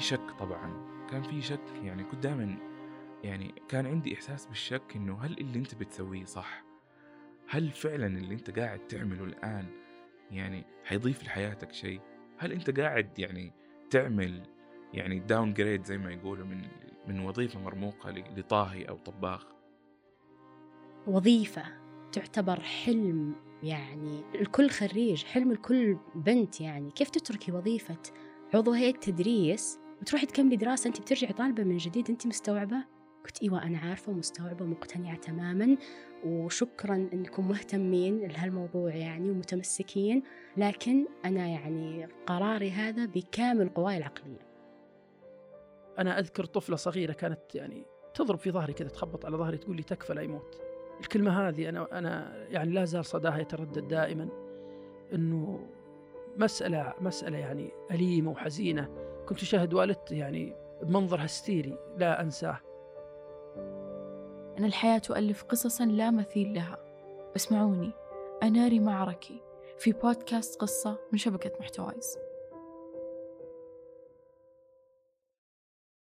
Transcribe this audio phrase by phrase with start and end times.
[0.00, 2.56] شك طبعا كان في شك يعني كنت دائما
[3.24, 6.64] يعني كان عندي إحساس بالشك إنه هل اللي أنت بتسويه صح؟
[7.48, 9.66] هل فعلا اللي أنت قاعد تعمله الآن
[10.30, 12.00] يعني حيضيف لحياتك شيء؟
[12.38, 13.52] هل أنت قاعد يعني
[13.90, 14.42] تعمل
[14.94, 16.62] يعني داون جريد زي ما يقولوا من
[17.08, 19.46] من وظيفة مرموقة لطاهي أو طباخ؟
[21.06, 21.62] وظيفة
[22.12, 27.98] تعتبر حلم يعني الكل خريج حلم الكل بنت يعني كيف تتركي وظيفة
[28.54, 32.76] عضو هيئة تدريس وتروحي تكملي دراسة أنت بترجعي طالبة من جديد أنت مستوعبة؟
[33.24, 35.76] قلت إيوة أنا عارفة ومستوعبة ومقتنعة تماما
[36.24, 40.22] وشكرا أنكم مهتمين لهالموضوع يعني ومتمسكين
[40.56, 44.46] لكن أنا يعني قراري هذا بكامل قواي العقلية.
[45.98, 49.82] أنا أذكر طفلة صغيرة كانت يعني تضرب في ظهري كذا تخبط على ظهري تقول لي
[49.82, 50.60] تكفى لا يموت.
[51.00, 54.28] الكلمة هذه أنا أنا يعني لا زال صداها يتردد دائما
[55.14, 55.66] إنه
[56.36, 58.99] مسألة مسألة يعني أليمة وحزينة.
[59.28, 62.60] كنت أشاهد والدتي يعني بمنظر هستيري لا أنساه.
[64.58, 66.78] أن الحياة تؤلف قصصا لا مثيل لها.
[67.36, 67.92] اسمعوني
[68.42, 69.40] أنا ريما عركي
[69.78, 72.18] في بودكاست قصة من شبكة محتوايز.